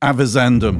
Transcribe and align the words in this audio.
Avizandum. 0.00 0.78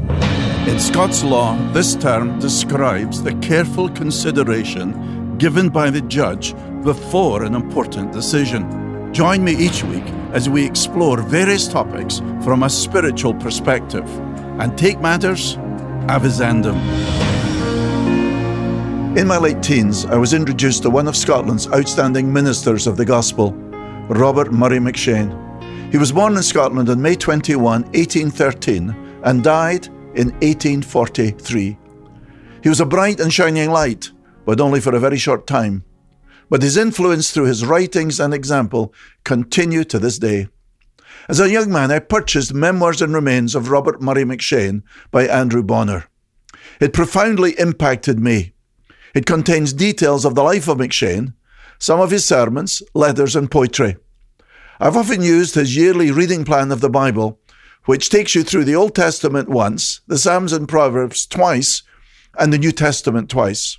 In 0.69 0.79
Scots 0.79 1.25
law, 1.25 1.57
this 1.73 1.97
term 1.97 2.39
describes 2.39 3.21
the 3.21 3.35
careful 3.41 3.89
consideration 3.89 5.37
given 5.39 5.71
by 5.71 5.91
the 5.91 6.03
judge 6.03 6.55
before 6.85 7.43
an 7.43 7.57
important 7.57 8.13
decision. 8.13 9.13
Join 9.13 9.43
me 9.43 9.57
each 9.57 9.83
week 9.83 10.05
as 10.33 10.49
we 10.49 10.65
explore 10.65 11.21
various 11.21 11.67
topics 11.67 12.21
from 12.45 12.63
a 12.63 12.71
spiritual 12.71 13.35
perspective 13.35 14.09
and 14.61 14.79
take 14.79 15.01
matters 15.01 15.57
avizandum. 16.07 16.79
In 19.19 19.27
my 19.27 19.39
late 19.39 19.65
teens, 19.65 20.05
I 20.05 20.15
was 20.15 20.33
introduced 20.33 20.85
to 20.85 20.91
one 20.91 21.09
of 21.09 21.17
Scotland's 21.17 21.67
outstanding 21.73 22.33
ministers 22.33 22.87
of 22.87 22.97
the 22.97 23.05
gospel, 23.05 23.51
Robert 24.11 24.53
Murray 24.53 24.79
M'Cheyne. 24.79 25.91
He 25.91 25.99
was 25.99 26.13
born 26.13 26.37
in 26.37 26.43
Scotland 26.45 26.89
on 26.89 27.03
May 27.03 27.17
21, 27.17 27.83
1813 27.83 29.08
and 29.29 29.45
died 29.45 29.87
in 30.15 30.31
1843. 30.41 31.77
He 32.63 32.69
was 32.71 32.81
a 32.81 32.87
bright 32.87 33.21
and 33.21 33.31
shining 33.31 33.71
light, 33.71 34.11
but 34.47 34.59
only 34.59 34.81
for 34.81 34.95
a 34.95 35.01
very 35.01 35.19
short 35.19 35.47
time. 35.47 35.85
But 36.49 36.63
his 36.63 36.79
influence 36.79 37.31
through 37.31 37.45
his 37.45 37.67
writings 37.67 38.21
and 38.21 38.33
example 38.33 38.95
continue 39.25 39.85
to 39.85 39.99
this 39.99 40.19
day. 40.19 40.49
As 41.29 41.41
a 41.41 41.51
young 41.51 41.71
man, 41.71 41.91
I 41.91 41.99
purchased 41.99 42.55
Memoirs 42.55 43.03
and 43.03 43.13
Remains 43.13 43.55
of 43.55 43.69
Robert 43.69 44.01
Murray 44.01 44.25
M'Cheyne 44.25 44.83
by 45.11 45.27
Andrew 45.27 45.63
Bonar. 45.63 46.09
It 46.81 46.95
profoundly 46.95 47.53
impacted 47.59 48.19
me. 48.19 48.55
It 49.15 49.27
contains 49.27 49.75
details 49.75 50.25
of 50.25 50.37
the 50.37 50.43
life 50.43 50.69
of 50.69 50.79
M'Cheyne, 50.79 51.35
some 51.79 52.01
of 52.01 52.13
his 52.13 52.25
sermons, 52.25 52.83
letters, 52.95 53.37
and 53.37 53.51
poetry. 53.51 53.97
I've 54.81 54.97
often 54.97 55.21
used 55.21 55.55
his 55.55 55.77
yearly 55.77 56.11
reading 56.11 56.47
plan 56.47 56.73
of 56.73 56.81
the 56.81 56.89
Bible 56.89 57.39
which 57.89 58.11
takes 58.11 58.35
you 58.35 58.43
through 58.43 58.65
the 58.65 58.77
Old 58.77 58.95
Testament 58.95 59.49
once, 59.49 60.03
the 60.07 60.19
Psalms 60.19 60.53
and 60.53 60.69
Proverbs 60.69 61.25
twice, 61.25 61.83
and 62.39 62.53
the 62.53 62.59
New 62.59 62.71
Testament 62.71 63.31
twice. 63.31 63.79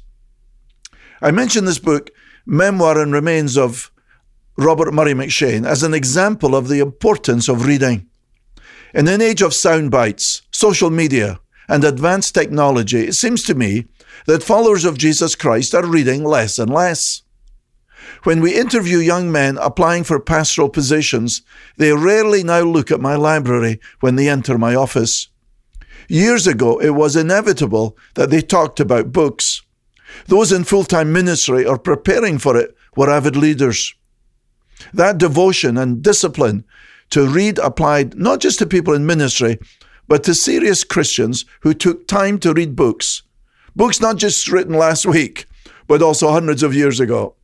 I 1.21 1.29
mention 1.29 1.65
this 1.65 1.77
book, 1.77 2.09
Memoir 2.43 2.99
and 2.99 3.13
Remains 3.13 3.55
of 3.55 3.91
Robert 4.57 4.95
Murray 4.95 5.13
M'Cheyne, 5.13 5.63
as 5.63 5.83
an 5.83 5.93
example 5.93 6.55
of 6.55 6.69
the 6.69 6.79
importance 6.79 7.47
of 7.47 7.67
reading. 7.67 8.07
In 8.95 9.07
an 9.07 9.21
age 9.21 9.43
of 9.43 9.53
sound 9.53 9.91
bites, 9.91 10.41
social 10.49 10.89
media, 10.89 11.39
and 11.67 11.83
advanced 11.83 12.33
technology, 12.33 13.09
it 13.09 13.13
seems 13.13 13.43
to 13.43 13.53
me 13.53 13.85
that 14.25 14.41
followers 14.41 14.85
of 14.85 14.97
Jesus 14.97 15.35
Christ 15.35 15.75
are 15.75 15.85
reading 15.85 16.23
less 16.23 16.57
and 16.57 16.73
less. 16.73 17.21
When 18.23 18.41
we 18.41 18.55
interview 18.55 18.97
young 18.97 19.31
men 19.31 19.57
applying 19.57 20.03
for 20.03 20.19
pastoral 20.19 20.69
positions, 20.69 21.41
they 21.77 21.93
rarely 21.93 22.43
now 22.43 22.61
look 22.61 22.91
at 22.91 22.99
my 22.99 23.15
library 23.15 23.79
when 23.99 24.15
they 24.15 24.29
enter 24.29 24.57
my 24.57 24.75
office. 24.75 25.29
Years 26.07 26.47
ago, 26.47 26.79
it 26.79 26.91
was 26.91 27.15
inevitable 27.15 27.97
that 28.15 28.29
they 28.29 28.41
talked 28.41 28.79
about 28.79 29.11
books. 29.11 29.61
Those 30.27 30.51
in 30.51 30.63
full 30.63 30.83
time 30.83 31.13
ministry 31.13 31.65
or 31.65 31.77
preparing 31.77 32.39
for 32.39 32.57
it 32.57 32.75
were 32.95 33.09
avid 33.09 33.35
leaders. 33.35 33.93
That 34.93 35.17
devotion 35.17 35.77
and 35.77 36.01
discipline 36.01 36.65
to 37.11 37.27
read 37.27 37.59
applied 37.59 38.15
not 38.15 38.39
just 38.39 38.59
to 38.59 38.65
people 38.65 38.93
in 38.93 39.05
ministry, 39.05 39.59
but 40.07 40.23
to 40.23 40.33
serious 40.33 40.83
Christians 40.83 41.45
who 41.61 41.73
took 41.73 42.07
time 42.07 42.39
to 42.39 42.53
read 42.53 42.75
books. 42.75 43.23
Books 43.75 44.01
not 44.01 44.17
just 44.17 44.47
written 44.47 44.73
last 44.73 45.05
week, 45.05 45.45
but 45.87 46.01
also 46.01 46.31
hundreds 46.31 46.63
of 46.63 46.73
years 46.73 46.99
ago. 46.99 47.35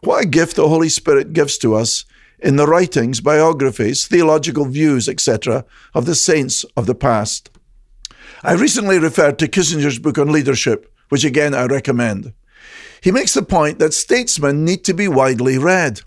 What 0.00 0.24
a 0.24 0.28
gift 0.28 0.56
the 0.56 0.68
Holy 0.68 0.88
Spirit 0.88 1.32
gives 1.32 1.58
to 1.58 1.74
us 1.74 2.04
in 2.38 2.56
the 2.56 2.66
writings, 2.66 3.20
biographies, 3.20 4.06
theological 4.06 4.66
views, 4.66 5.08
etc., 5.08 5.64
of 5.94 6.06
the 6.06 6.14
saints 6.14 6.64
of 6.76 6.86
the 6.86 6.94
past. 6.94 7.50
I 8.42 8.52
recently 8.52 8.98
referred 8.98 9.38
to 9.38 9.48
Kissinger's 9.48 9.98
book 9.98 10.18
on 10.18 10.30
leadership, 10.30 10.92
which 11.08 11.24
again 11.24 11.54
I 11.54 11.64
recommend. 11.64 12.32
He 13.00 13.10
makes 13.10 13.34
the 13.34 13.42
point 13.42 13.78
that 13.78 13.94
statesmen 13.94 14.64
need 14.64 14.84
to 14.84 14.94
be 14.94 15.08
widely 15.08 15.58
read. 15.58 16.02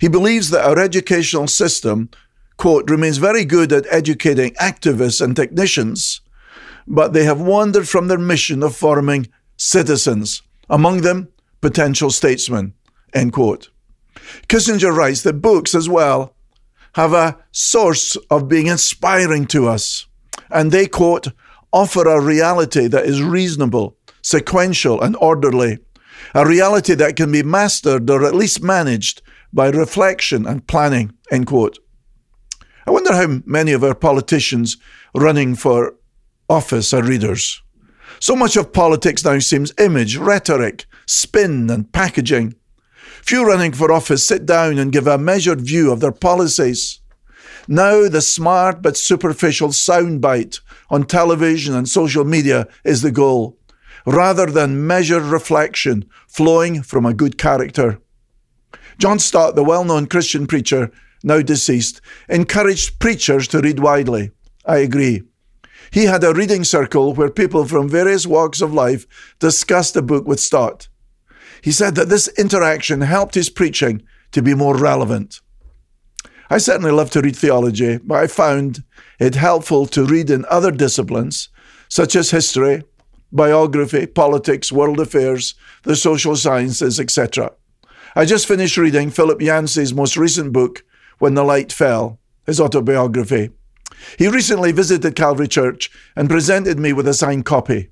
He 0.00 0.08
believes 0.08 0.50
that 0.50 0.64
our 0.64 0.78
educational 0.78 1.48
system, 1.48 2.10
quote, 2.56 2.90
remains 2.90 3.18
very 3.18 3.44
good 3.44 3.72
at 3.72 3.86
educating 3.90 4.52
activists 4.54 5.20
and 5.20 5.34
technicians, 5.34 6.20
but 6.86 7.12
they 7.12 7.24
have 7.24 7.40
wandered 7.40 7.88
from 7.88 8.08
their 8.08 8.18
mission 8.18 8.62
of 8.62 8.76
forming 8.76 9.28
citizens, 9.56 10.42
among 10.68 11.00
them 11.00 11.28
potential 11.60 12.10
statesmen, 12.10 12.74
End 13.16 13.32
quote. 13.32 13.70
Kissinger 14.46 14.94
writes 14.94 15.22
that 15.22 15.40
books 15.40 15.74
as 15.74 15.88
well 15.88 16.36
have 16.92 17.14
a 17.14 17.38
source 17.50 18.14
of 18.30 18.48
being 18.48 18.66
inspiring 18.66 19.46
to 19.46 19.66
us. 19.66 20.06
And 20.50 20.70
they, 20.70 20.86
quote, 20.86 21.28
offer 21.72 22.06
a 22.06 22.20
reality 22.20 22.88
that 22.88 23.06
is 23.06 23.22
reasonable, 23.22 23.96
sequential, 24.22 25.00
and 25.00 25.16
orderly, 25.16 25.78
a 26.34 26.46
reality 26.46 26.94
that 26.94 27.16
can 27.16 27.32
be 27.32 27.42
mastered 27.42 28.10
or 28.10 28.24
at 28.24 28.34
least 28.34 28.62
managed 28.62 29.22
by 29.50 29.68
reflection 29.68 30.46
and 30.46 30.66
planning, 30.66 31.14
end 31.30 31.46
quote. 31.46 31.78
I 32.86 32.90
wonder 32.90 33.14
how 33.14 33.40
many 33.46 33.72
of 33.72 33.82
our 33.82 33.94
politicians 33.94 34.76
running 35.14 35.54
for 35.54 35.94
office 36.50 36.92
are 36.92 37.02
readers. 37.02 37.62
So 38.20 38.36
much 38.36 38.56
of 38.56 38.74
politics 38.74 39.24
now 39.24 39.38
seems 39.38 39.72
image, 39.78 40.18
rhetoric, 40.18 40.84
spin, 41.06 41.70
and 41.70 41.90
packaging. 41.92 42.54
Few 43.26 43.44
running 43.44 43.72
for 43.72 43.90
office 43.90 44.24
sit 44.24 44.46
down 44.46 44.78
and 44.78 44.92
give 44.92 45.08
a 45.08 45.18
measured 45.18 45.60
view 45.60 45.90
of 45.90 45.98
their 45.98 46.12
policies. 46.12 47.00
Now, 47.66 48.08
the 48.08 48.20
smart 48.20 48.82
but 48.82 48.96
superficial 48.96 49.70
soundbite 49.70 50.60
on 50.90 51.02
television 51.02 51.74
and 51.74 51.88
social 51.88 52.24
media 52.24 52.68
is 52.84 53.02
the 53.02 53.10
goal, 53.10 53.58
rather 54.06 54.46
than 54.46 54.86
measured 54.86 55.24
reflection 55.24 56.08
flowing 56.28 56.84
from 56.84 57.04
a 57.04 57.14
good 57.14 57.36
character. 57.36 58.00
John 58.98 59.18
Stott, 59.18 59.56
the 59.56 59.64
well 59.64 59.82
known 59.82 60.06
Christian 60.06 60.46
preacher, 60.46 60.92
now 61.24 61.42
deceased, 61.42 62.00
encouraged 62.28 63.00
preachers 63.00 63.48
to 63.48 63.60
read 63.60 63.80
widely. 63.80 64.30
I 64.64 64.76
agree. 64.76 65.22
He 65.90 66.04
had 66.04 66.22
a 66.22 66.32
reading 66.32 66.62
circle 66.62 67.12
where 67.12 67.30
people 67.30 67.64
from 67.64 67.88
various 67.88 68.24
walks 68.24 68.60
of 68.60 68.72
life 68.72 69.04
discussed 69.40 69.96
a 69.96 70.02
book 70.02 70.28
with 70.28 70.38
Stott. 70.38 70.86
He 71.66 71.72
said 71.72 71.96
that 71.96 72.08
this 72.08 72.28
interaction 72.38 73.00
helped 73.00 73.34
his 73.34 73.50
preaching 73.50 74.04
to 74.30 74.40
be 74.40 74.54
more 74.54 74.76
relevant. 74.76 75.40
I 76.48 76.58
certainly 76.58 76.92
love 76.92 77.10
to 77.10 77.20
read 77.20 77.34
theology, 77.34 77.98
but 77.98 78.22
I 78.22 78.28
found 78.28 78.84
it 79.18 79.34
helpful 79.34 79.86
to 79.86 80.06
read 80.06 80.30
in 80.30 80.44
other 80.48 80.70
disciplines, 80.70 81.48
such 81.88 82.14
as 82.14 82.30
history, 82.30 82.84
biography, 83.32 84.06
politics, 84.06 84.70
world 84.70 85.00
affairs, 85.00 85.56
the 85.82 85.96
social 85.96 86.36
sciences, 86.36 87.00
etc. 87.00 87.50
I 88.14 88.26
just 88.26 88.46
finished 88.46 88.76
reading 88.76 89.10
Philip 89.10 89.42
Yancey's 89.42 89.92
most 89.92 90.16
recent 90.16 90.52
book, 90.52 90.84
When 91.18 91.34
the 91.34 91.42
Light 91.42 91.72
Fell, 91.72 92.20
his 92.46 92.60
autobiography. 92.60 93.50
He 94.16 94.28
recently 94.28 94.70
visited 94.70 95.16
Calvary 95.16 95.48
Church 95.48 95.90
and 96.14 96.30
presented 96.30 96.78
me 96.78 96.92
with 96.92 97.08
a 97.08 97.14
signed 97.14 97.44
copy. 97.44 97.90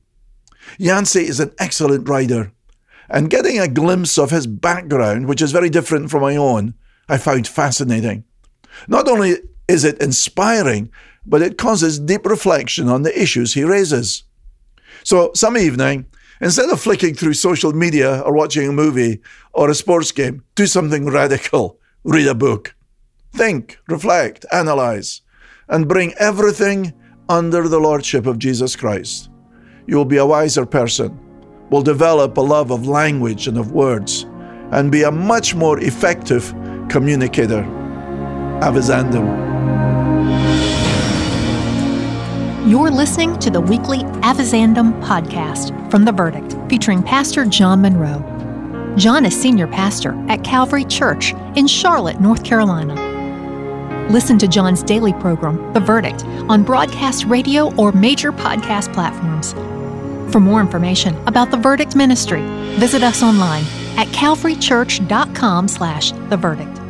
Yancey 0.78 1.26
is 1.26 1.40
an 1.40 1.50
excellent 1.58 2.08
writer 2.08 2.53
and 3.08 3.30
getting 3.30 3.58
a 3.58 3.68
glimpse 3.68 4.18
of 4.18 4.30
his 4.30 4.46
background, 4.46 5.26
which 5.26 5.42
is 5.42 5.52
very 5.52 5.70
different 5.70 6.10
from 6.10 6.22
my 6.22 6.36
own, 6.36 6.74
I 7.08 7.18
found 7.18 7.46
fascinating. 7.46 8.24
Not 8.88 9.08
only 9.08 9.36
is 9.68 9.84
it 9.84 10.00
inspiring, 10.00 10.90
but 11.26 11.42
it 11.42 11.58
causes 11.58 11.98
deep 11.98 12.26
reflection 12.26 12.88
on 12.88 13.02
the 13.02 13.20
issues 13.20 13.54
he 13.54 13.64
raises. 13.64 14.24
So, 15.02 15.30
some 15.34 15.56
evening, 15.56 16.06
instead 16.40 16.70
of 16.70 16.80
flicking 16.80 17.14
through 17.14 17.34
social 17.34 17.72
media 17.72 18.20
or 18.20 18.34
watching 18.34 18.68
a 18.68 18.72
movie 18.72 19.20
or 19.52 19.70
a 19.70 19.74
sports 19.74 20.12
game, 20.12 20.44
do 20.54 20.66
something 20.66 21.06
radical. 21.06 21.78
Read 22.04 22.26
a 22.26 22.34
book. 22.34 22.74
Think, 23.32 23.78
reflect, 23.88 24.44
analyze, 24.52 25.22
and 25.68 25.88
bring 25.88 26.14
everything 26.18 26.92
under 27.28 27.68
the 27.68 27.80
Lordship 27.80 28.26
of 28.26 28.38
Jesus 28.38 28.76
Christ. 28.76 29.30
You 29.86 29.96
will 29.96 30.04
be 30.04 30.18
a 30.18 30.26
wiser 30.26 30.66
person 30.66 31.18
will 31.70 31.82
develop 31.82 32.36
a 32.36 32.40
love 32.40 32.70
of 32.70 32.86
language 32.86 33.48
and 33.48 33.58
of 33.58 33.72
words 33.72 34.26
and 34.72 34.90
be 34.90 35.02
a 35.02 35.10
much 35.10 35.54
more 35.54 35.78
effective 35.80 36.54
communicator. 36.88 37.62
Avizandum. 38.60 39.42
You're 42.66 42.90
listening 42.90 43.38
to 43.40 43.50
the 43.50 43.60
weekly 43.60 43.98
Avizandum 44.22 45.02
podcast 45.02 45.90
from 45.90 46.04
The 46.04 46.12
Verdict, 46.12 46.56
featuring 46.70 47.02
Pastor 47.02 47.44
John 47.44 47.82
Munro. 47.82 48.94
John 48.96 49.26
is 49.26 49.38
senior 49.38 49.66
pastor 49.66 50.14
at 50.30 50.44
Calvary 50.44 50.84
Church 50.84 51.34
in 51.56 51.66
Charlotte, 51.66 52.20
North 52.20 52.42
Carolina. 52.42 52.94
Listen 54.10 54.38
to 54.38 54.48
John's 54.48 54.82
daily 54.82 55.12
program, 55.14 55.72
The 55.72 55.80
Verdict, 55.80 56.24
on 56.48 56.62
broadcast 56.62 57.24
radio 57.26 57.74
or 57.76 57.92
major 57.92 58.32
podcast 58.32 58.94
platforms. 58.94 59.54
For 60.30 60.40
more 60.40 60.60
information 60.60 61.16
about 61.26 61.50
the 61.50 61.56
Verdict 61.56 61.96
Ministry, 61.96 62.42
visit 62.78 63.02
us 63.02 63.22
online 63.22 63.64
at 63.96 64.08
calvarychurch.com 64.08 65.68
slash 65.68 66.12
the 66.12 66.36
verdict. 66.36 66.83